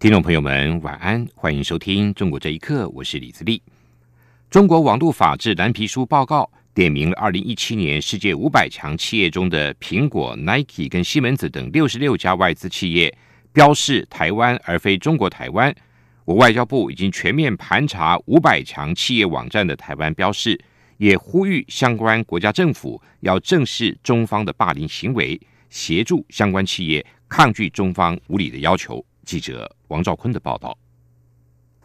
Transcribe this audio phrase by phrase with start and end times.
[0.00, 3.62] 听众朋友们，晚安，欢迎收听《中国这一刻》，我是李自立。
[4.48, 13.14] 中国网络法治蓝皮书报告点名了二零一七年世界五百强企业中的苹果、Nike 跟西门子等六十六家外资企业，
[13.52, 15.70] 标示台湾而非中国台湾。
[16.24, 20.58] 我外交部已经全面盘查五百强企业网站的台湾标示，
[20.96, 25.38] 也呼吁相关国家政府要正视中方的霸凌行为，
[25.68, 29.04] 协助相关企业抗拒中方无理的要求。
[29.24, 29.70] 记者。
[29.88, 30.76] 王兆坤的报道：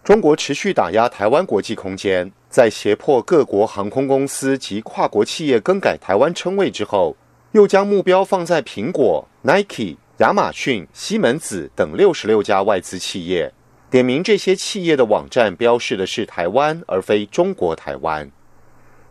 [0.04, 7.16] 中国持续打压台湾国际空间，在胁迫各国航空公司及跨国企业更改台湾称谓之后，
[7.54, 13.52] 又将目标放在苹果、Nike、亚马逊、西门子等六十六家外资企业，
[13.90, 18.30] 点名这些企业的网站标示的是台湾，而非中国台湾。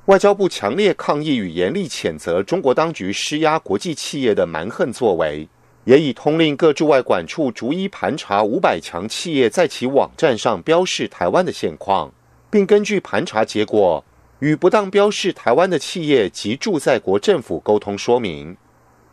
[0.06, 5.48] 外交部强烈抗议与严厉谴责中国当局施压国际企业的蛮横作为。
[5.84, 12.12] 也已通令各驻外管处逐一盘查五百强企业在其网站上标示台湾的现况，
[12.50, 14.02] 并根据盘查结果
[14.38, 18.56] 与不当标示台湾的企业及驻在国政府沟通说明。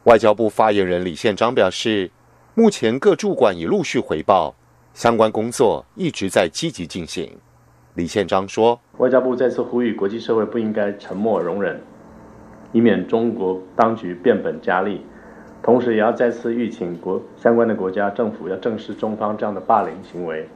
[0.05, 2.09] 外交部发言人李宪章表示，
[2.55, 4.55] 目前各驻馆已陆续回报，
[4.93, 7.29] 相关工作一直在积极进行。
[7.95, 11.81] 李宪章说：“外交部再次呼吁国际社会不应该沉默容忍，
[12.71, 15.05] 以免中国当局变本加厉。”
[15.63, 20.47] 同时，也要再次吁请国相关的国家政府要正视中方这样的霸凌行为，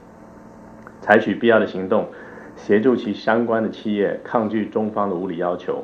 [0.99, 2.07] 采取必要的行动，
[2.55, 5.83] 协助其相关的企业抗拒中方的无理要求。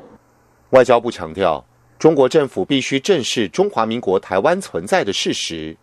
[0.72, 1.64] 外交部强调，
[2.00, 5.78] 中国政府必须正视中华民国台湾存在的事实，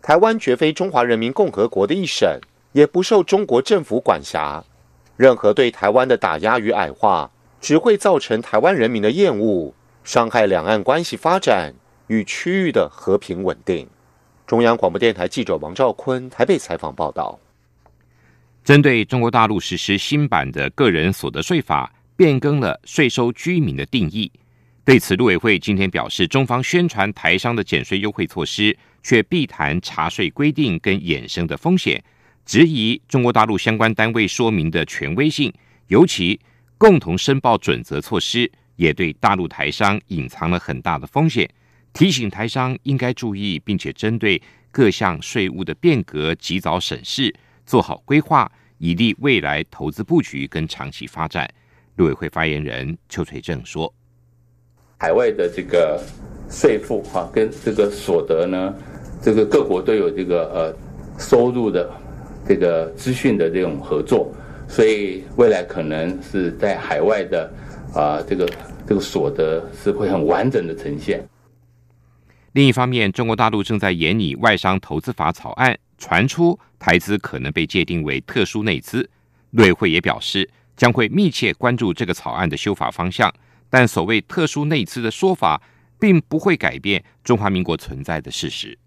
[0.00, 2.38] 台湾绝非中华人民共和国的一省，
[2.72, 4.62] 也不受中国政府管辖。
[5.16, 7.28] 任何对台湾的打压与矮化，
[7.60, 11.74] 只会造成台湾人民的厌恶，伤害两岸关系发展。
[12.06, 13.88] 与区域的和平稳定。
[14.46, 17.38] 中央广播电台记者王兆坤台北采访报道。
[18.62, 24.30] 针对中国大陆实施新版的个人所得税法，变更了税收居民的定义。
[24.84, 32.02] 对此，陆委会今天表示，中方宣传台商的减税优惠措施，却避谈查税规定跟衍生的风险，
[32.44, 35.52] 质疑中国大陆相关单位说明的权威性，
[35.88, 36.38] 尤其
[36.76, 41.48] 共同申报准则措施，也对大陆台商隐藏了很大的风险。
[41.94, 47.32] 提醒台商应该注意，并且针对各项税务的变革及早审视，
[47.64, 51.48] 做好规划，以利未来投资布局跟长期发展。
[51.94, 53.94] 陆委会发言人邱垂正说
[54.98, 56.02] ：“海外的这个
[56.50, 58.74] 税负哈，跟这个所得呢，
[59.22, 60.76] 这个各国都有这个呃
[61.16, 61.88] 收入的
[62.44, 64.34] 这个资讯的这种合作，
[64.66, 67.48] 所以未来可能是在海外的
[67.94, 68.50] 啊这个
[68.84, 71.24] 这个所得是会很完整的呈现。”
[72.54, 79.10] 另一方面，中国大陆正在研拟外商投资法草案，传出台资可能被界定为特殊内资。
[79.54, 83.32] 委会也表示，将会密切关注这个草案的修法方向。
[83.68, 85.60] 但所谓特殊内资的说法，
[85.98, 88.78] 并不会改变中华民国存在的事实。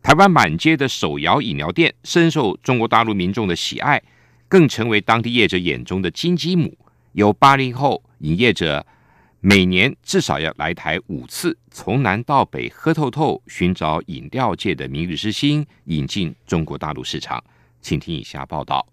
[0.00, 4.00] 台湾满街的手摇饮料店深受中国大陆民众的喜爱，
[4.46, 6.78] 更成为当地业者眼中的金鸡母。
[7.14, 8.86] 有八零后营业者。
[9.46, 17.44] 每年至少要来台五次，从南到北喝透透，寻找饮料界的明日之星，引进中国大陆市场。
[17.82, 18.86] 请听以下报道：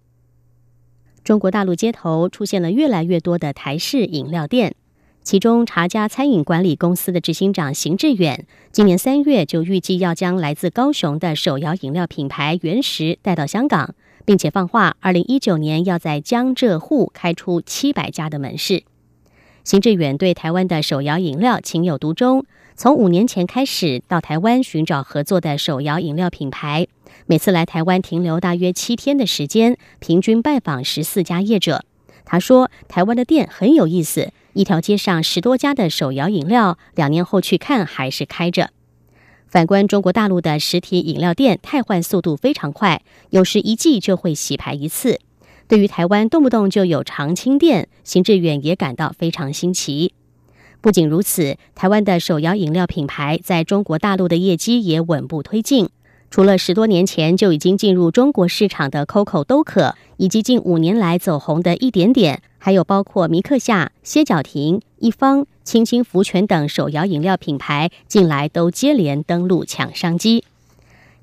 [1.23, 4.75] 中国大陆街头出现了越来越多的台式饮料店，
[5.23, 13.95] 其中茶家餐饮管理公司的执行长邢志远，今年三月就预计要将来自高雄的手摇饮料品牌原石带到香港，
[14.25, 18.83] 并且放话，二零一九年要在江浙沪开出七百家的门市。
[19.63, 26.87] 邢志远对台湾的手摇饮料情有独钟，从五年前开始到台湾寻找合作的手摇饮料品牌，
[27.27, 31.85] 每次来台湾停留大约七天的时间，平均拜访十四家业者。
[32.25, 38.71] 他说：“台湾的店很有意思，一条街上十多家的手摇饮料，两年后去看还是开着。
[39.47, 45.19] 反观中国大陆的实体饮料店，汰换速度非常快，有时一季就会洗牌一次。”
[45.71, 50.13] 对于台湾动不动就有长青店，邢志远也感到非常新奇。
[50.81, 55.87] 不仅如此，台湾的手摇饮料品牌在中国大陆的业绩也稳步推进。
[56.29, 70.43] 除了十多年前就已经进入中国市场的 COCO 都可，以及近五年来走红的一点点，还有包括米克夏、歇脚亭、一方、清清福泉等手摇饮料品牌，近来都接连登陆抢商机。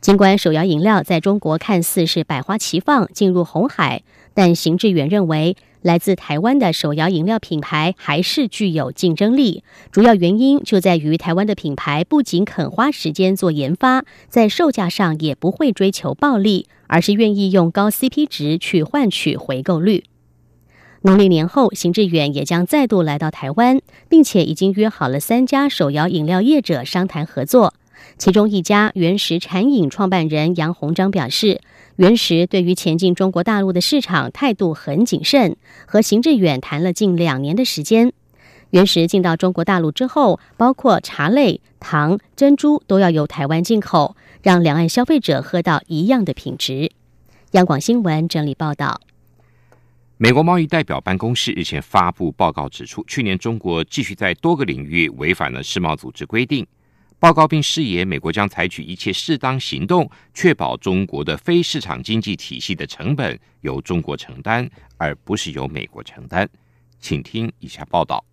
[0.01, 4.05] 尽管手摇饮料在中国看似是百花齐放，进入红海，
[4.39, 5.57] 但邢志远认为。
[5.83, 9.63] 来自台湾的手摇饮料品牌还是具有竞争力，
[9.93, 20.05] 主要原因就在于台湾的品牌不仅肯花时间做研发，在售价上也不会追求暴利，而是愿意用高 CP 值去换取回购率。
[21.03, 27.75] 农历年后，邢志远也将再度来到台湾，并且已经约好了三家手摇饮料业者商谈合作。
[28.17, 31.61] 其中一家原石产饮创办人杨鸿章表示，
[31.99, 38.13] 原石对于前进中国大陆的市场态度很谨慎，和邢志远谈了近两年的时间。
[38.71, 44.15] 原石进到中国大陆之后，包括茶类、糖、珍珠都要由台湾进口，
[44.45, 46.93] 让两岸消费者喝到一样的品质。
[47.51, 49.01] 央广新闻整理报道。
[50.19, 56.65] 美国贸易代表办公室日前发布报告指出，去年中国继续在多个领域违反了世贸组织规定。
[57.21, 66.49] 报告并誓言，美国将采取一切适当行动，确保中国的非市场经济体系的成本由中国承担，而不是由美国承担。
[67.01, 68.25] 请听以下报道：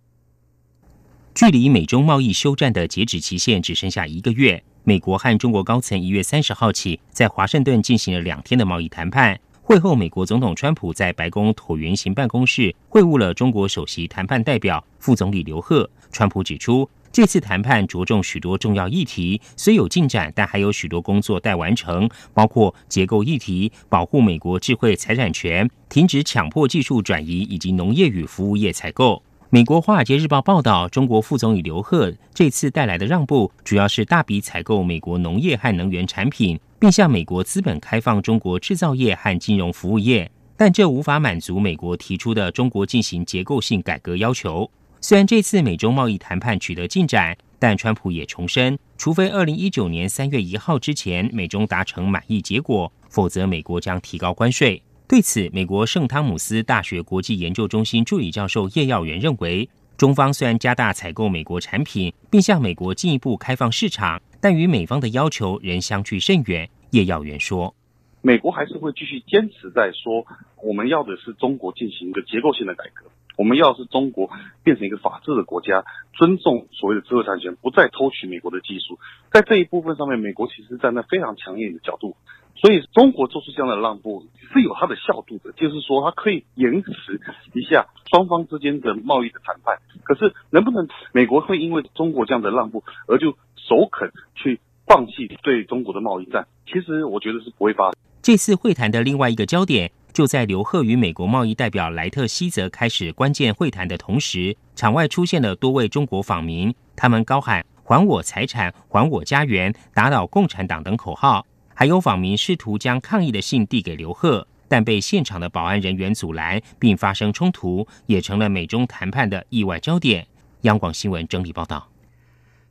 [1.34, 9.40] 距离美中贸易休战的截止期限只剩下一个月，美国和中国高层一月三十号起在华盛顿进行了两天的贸易谈判。
[9.62, 15.90] 会后，美国总统川普在白宫椭圆形办公室会晤了中国首席谈判代表副总理刘鹤。
[16.12, 16.88] 川普指出。
[17.16, 29.22] 这次谈判着重许多重要议题，虽有进展，但还有许多工作待完成，包括结构议题、保护美国智慧财产权、停止强迫技术转移以及农业与服务业采购。
[29.48, 44.70] 美国《华尔街日报》报道，中国副总理刘鹤这次带来的让步，主要是大笔采购美国农业和能源产品，并向美国资本开放中国制造业和金融服务业，但这无法满足美国提出的中国进行结构性改革要求。
[45.00, 54.82] 虽然这次美中贸易谈判取得进展，但川普也重申，除非二零一九年三月一号之前美中达成满意结果，否则美国将提高关税。
[55.06, 66.68] 对此，美国圣汤姆斯大学国际研究中心助理教授叶耀元认为，中方虽然加大采购美国产品，并向美国进一步开放市场，但与美方的要求仍相距甚远。
[66.90, 67.74] 叶耀元说
[68.22, 70.26] ：“美国还是会继续坚持在说，
[70.62, 74.30] 我们要的是中国进行一个结构性的改革。”我们要是中国
[74.64, 75.84] 变成一个法治的国家，
[76.14, 78.98] 尊重所谓的知识产权，不再偷取美国的技术，
[79.30, 82.16] 在这一部分上面，美国其实站在非常强硬的角度，
[82.54, 87.20] 所以中国做出这样的让步是有它的效度的，就是说它可以延迟
[87.52, 89.78] 一下双方之间的贸易的谈判。
[90.02, 96.46] 可是能不能美国会因为中国这样的让步而就首肯去放弃对中国的贸易战？
[96.66, 97.94] 其实我觉得是不会发生。
[98.22, 99.92] 这次会谈的另外一个焦点。
[100.16, 111.46] 就在刘鹤与美国贸易代表莱特希泽开始关键会谈的同时，场外出现了多位中国访民，他们高喊“还我财产，还我家园，打倒共产党”等口号。
[111.74, 120.26] 还有访民试图将抗议的信递给刘鹤，但被现场的保安人员阻拦，并发生冲突，也成了美中谈判的意外焦点。
[120.62, 121.86] 央广新闻整理报道，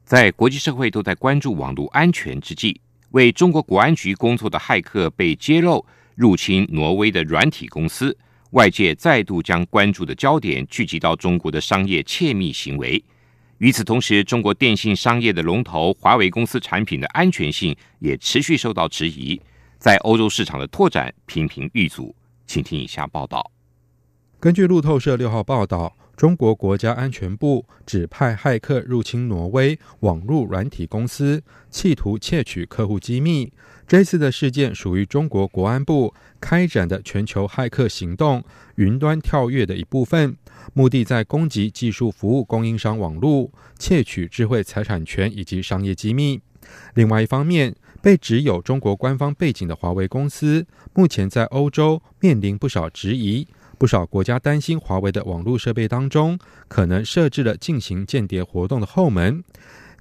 [0.04, 2.82] 在国际社会都在关注网络安全之际，
[3.12, 5.86] 为中国国安局工作的骇客被揭露。
[6.16, 8.18] 入侵挪威的软体公司，
[8.52, 13.04] 外界再度将关注的焦点聚集到中国的商业窃密行为。
[13.60, 19.40] 与此同时，中国电信商业的龙头华为公司产品的安全性也持续受到质疑，
[19.78, 22.16] 在欧洲市场的拓展频频遇阻。
[22.46, 23.52] 请听以下报道。
[24.40, 33.52] 根据路透社六号报道，中国国家安全部指派骇客入侵挪威网络软体公司，企图窃取客户机密。
[33.88, 38.44] 这次的事件属于中国国安部开展的全球骇客行动
[38.76, 40.36] “云端跳跃”的一部分，
[40.74, 46.42] 目的在攻击技术服务供应商网络，窃取智慧财产权以及商业机密。
[46.96, 59.44] 另外一方面，被指有中国官方背景的华为公司，目前在欧洲面临不少质疑，不少国家担心华为的网络设备当中可能设置了进行间谍活动的后门。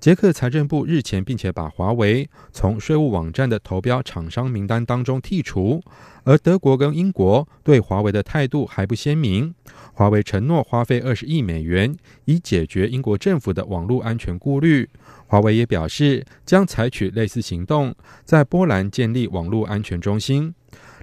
[0.01, 5.83] 捷克财政部日前并且把华为从税务网站的投标厂商名单当中剔除，
[6.25, 9.55] 而德国跟英国对华为的态度还不鲜明。
[9.95, 14.87] 华为承诺花费二十亿美元以解决英国政府的网络安全顾虑。
[15.27, 17.95] 华为也表示将采取类似行动，
[18.27, 20.55] 在波兰建立网络安全中心。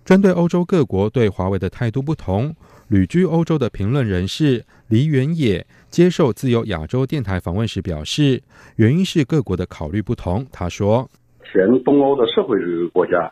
[0.03, 2.53] 针对欧洲各国对华为的态度不同，
[2.89, 5.65] 旅居欧洲的评论人士黎元野。
[5.89, 8.41] 接受自由亚洲电台访问时表示，
[8.77, 10.45] 原因是各国的考虑不同。
[10.51, 11.09] 他说
[11.43, 13.29] ：“前东欧的社会主义国家，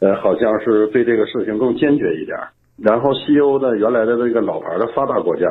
[0.00, 2.38] 呃，好像是对这个事情更坚决一点。
[2.82, 5.46] 然后西欧的原来的这个老牌的发达国家，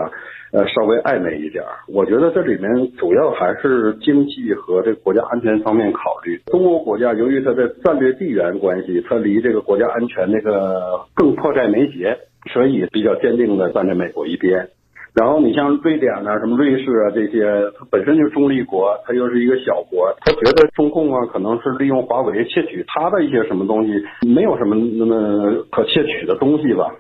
[0.54, 1.62] 呃，稍微暧昧一点。
[1.88, 6.40] 我觉得这里面主要还是经济和这国家安全方面考虑。
[6.46, 12.18] 东欧国家由于它的战略地缘关系，它离这个国家安全那个更迫在眉睫，
[12.54, 14.70] 所以比较坚定的站在美国一边。
[15.14, 17.42] 然后你像瑞典啊、什么瑞士啊这些，
[17.78, 23.92] 它本身就是中立国，它又是一个小国，他觉得中共啊可能是利用华为窃取它的一些什么东西，
[24.28, 26.94] 没有什么那么可窃取的东西吧。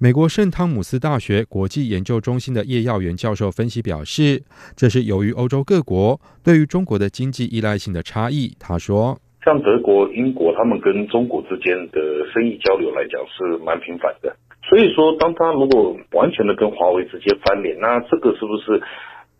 [0.00, 4.42] 美国圣汤姆斯大学国际研究中心的叶耀元教授分析表示，
[4.74, 8.50] 这是由于欧洲各国对于中国的经济依赖性的差异。
[8.58, 14.34] 他说：“像德国、英国，他们跟中国之间的生意交流来讲是蛮频繁的。
[14.68, 18.82] 所以说，当他如果完全的跟华为直接翻脸，那这个是不是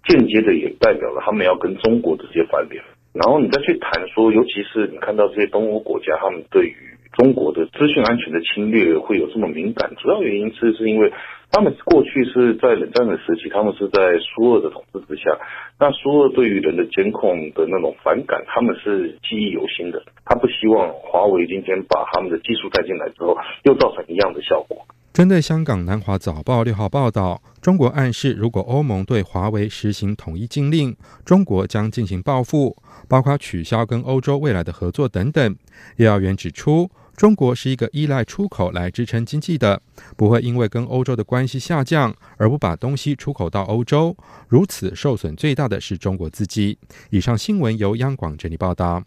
[0.07, 2.81] 间接的也代表了他们要跟中国直接翻脸？
[3.13, 6.94] 然后你再去谈说，尤其是你看到这些东欧国家，他们对于……
[7.17, 11.13] 中国的资讯安全的侵略会有这么敏感，主要原因是是因为
[11.51, 15.31] 他们过去是在冷战的时期，他们是在苏俄的统治之下，
[15.79, 20.03] 那苏俄对于人的监控的那种反感，他们是记忆犹新的。
[20.25, 24.85] 他不希望华为今天把他们的技术带进来之后，又造成一样的效果。
[25.13, 32.77] 针对香港南华早报六号报道，中国暗示如果欧盟对华为实行统一禁令，中国将进行报复，
[33.09, 35.57] 包括取消跟欧洲未来的合作等等。
[35.99, 36.91] 叶耀元指出。
[37.17, 39.81] 中国是一个依赖出口来支撑经济的，
[40.17, 44.17] 不会因为跟欧洲的关系下降而不把东西出口到欧洲。
[44.49, 46.77] 如此受损最大的是中国自己。
[47.11, 49.03] 以上新闻由央广整理报道。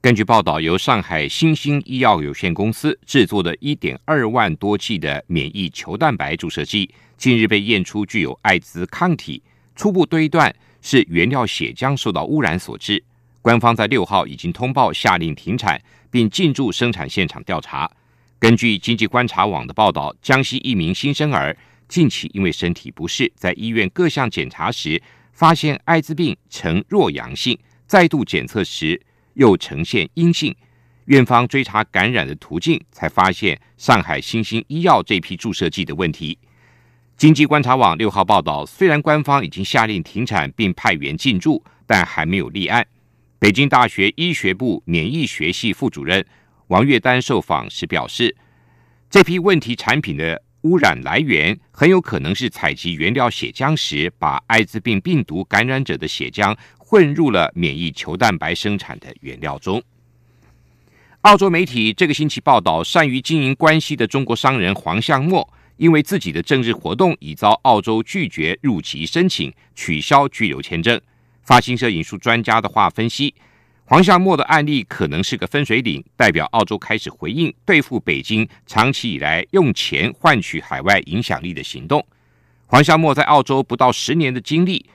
[0.00, 9.40] 根据报道，由上海新兴医药有限公司制作的1.2万多剂的免疫球蛋白注射剂，近日被验出具有艾滋抗体，
[9.76, 13.04] 初步推断是原料血浆受到污染所致。
[13.40, 15.80] 官方在六号已经通报下令停产。
[16.12, 17.90] 并进驻生产现场调查。
[18.38, 21.56] 根据经济观察网的报道，江西一名新生儿
[21.88, 25.02] 近期因为身体不适，在医院各项检查时
[25.32, 29.00] 发现艾滋病呈弱阳性，再度检测时
[29.34, 30.54] 又呈现阴性。
[31.06, 36.38] 院方追查感染的途径，才发现上海新兴医药这批注射剂的问题。
[37.16, 42.86] 经济观察网六号报道，虽然官方已经下令停产并派员进驻，但还没有立案。
[43.42, 46.24] 北京大学医学部免疫学系副主任
[46.68, 48.36] 王月丹受访时表示，
[49.10, 59.82] 这批问题产品的污染来源很有可能是采集原料血浆时，把艾滋病病毒感染者的血浆混入了免疫球蛋白生产的原料中。
[61.22, 71.00] 澳洲媒体这个星期报道，善于经营关系的中国商人黄向墨，因为自己的政治活动已遭澳洲拒绝入籍申请，取消居留签证。
[71.42, 73.34] 发新社引述专家的话分析，
[73.84, 82.04] 黄向墨的案例可能是个分水岭，代表澳洲开始回应对付北京长期以来用钱换取海外影响力的行动。
[82.66, 84.86] 黄向墨在澳洲不到十年的经历，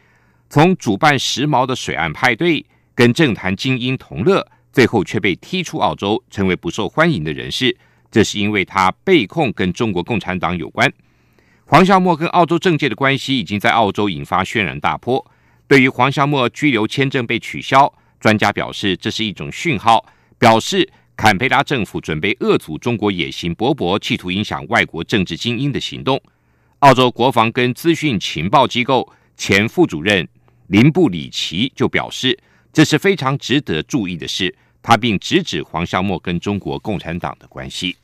[0.50, 7.78] 从主办时髦的水岸派对，跟政坛精英同乐，最后却被踢出澳洲，成为不受欢迎的人士。
[8.10, 10.92] 这是因为他被控跟中国共产党有关。
[11.66, 15.30] 黄向墨跟澳洲政界的关系已经在澳洲引发轩然大波。
[15.68, 20.06] 对于黄向墨拘留签证被取消，专家表示这是一种讯号，
[20.40, 26.22] 表示坎培拉政府准备遏阻中国野心勃勃、企图影响外国政治精英的行动。
[26.80, 30.28] 澳洲国防跟资讯情报机构前副主任
[30.68, 32.38] 林布里奇就表示，
[32.72, 34.56] 这是非常值得注意的事。
[34.82, 37.98] 他并直指黄向墨跟中国共产党的关系。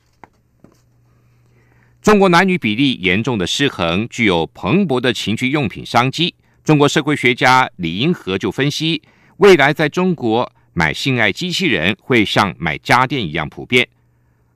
[2.01, 6.35] 中国男女比例严重的失衡，具有蓬勃的情趣用品商机。
[6.63, 9.01] 中国社会学家李银河就分析，
[9.37, 13.85] 未来在中国买性爱机器人会像买家电一样普遍。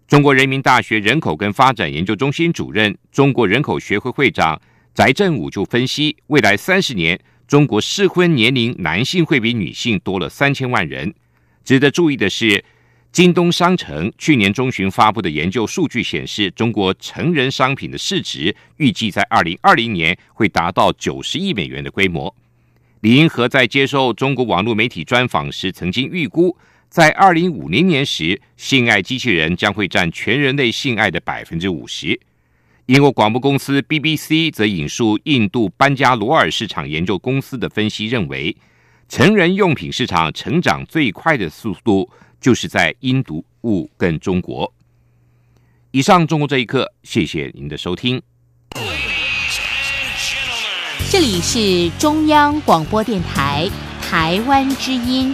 [0.07, 4.61] 中国人民大学人口跟发展研究中心主任、中国人口学会会长
[4.93, 11.13] 翟振武就分析，未来三十年中国适婚年龄男性会比女性多了三千万人。
[11.65, 12.63] 值得注意的是。
[13.11, 22.33] 京东商城去年中旬发布的研究数据显示，中国成人商品的市值预计在二零二零年会达到九十亿美元的规模。
[23.01, 26.55] 李银河在接受中国网络媒体专访时，曾经预估，
[26.89, 32.19] 在二零五零年时，性爱机器人将会占全人类性爱的百分之五十。
[32.85, 38.55] 英国广播公司 BBC 则引述印度班加罗尔市场研究公司的分析，认为
[39.09, 42.07] 成人用品市场成长最快的速度。
[42.39, 44.71] 就是在印度物跟中国。
[45.91, 48.21] 以上中国这一刻，谢谢您的收听。
[51.09, 53.69] 这里是中央广播电台
[54.01, 55.33] 台湾之音。